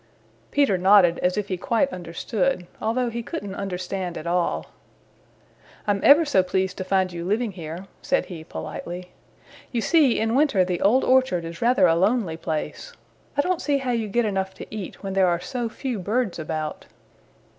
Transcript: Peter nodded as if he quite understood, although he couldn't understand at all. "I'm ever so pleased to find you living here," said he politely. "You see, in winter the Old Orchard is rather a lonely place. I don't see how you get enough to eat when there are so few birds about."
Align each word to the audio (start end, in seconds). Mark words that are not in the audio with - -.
Peter 0.49 0.79
nodded 0.79 1.19
as 1.19 1.37
if 1.37 1.47
he 1.47 1.57
quite 1.57 1.93
understood, 1.93 2.65
although 2.81 3.11
he 3.11 3.21
couldn't 3.21 3.53
understand 3.53 4.17
at 4.17 4.25
all. 4.25 4.65
"I'm 5.85 5.99
ever 6.03 6.25
so 6.25 6.41
pleased 6.41 6.79
to 6.79 6.83
find 6.83 7.13
you 7.13 7.23
living 7.23 7.51
here," 7.51 7.85
said 8.01 8.25
he 8.25 8.43
politely. 8.43 9.11
"You 9.71 9.81
see, 9.81 10.19
in 10.19 10.33
winter 10.33 10.65
the 10.65 10.81
Old 10.81 11.03
Orchard 11.03 11.45
is 11.45 11.61
rather 11.61 11.85
a 11.85 11.93
lonely 11.93 12.35
place. 12.35 12.93
I 13.37 13.41
don't 13.41 13.61
see 13.61 13.77
how 13.77 13.91
you 13.91 14.07
get 14.07 14.25
enough 14.25 14.55
to 14.55 14.75
eat 14.75 15.03
when 15.03 15.13
there 15.13 15.27
are 15.27 15.39
so 15.39 15.69
few 15.69 15.99
birds 15.99 16.39
about." 16.39 16.87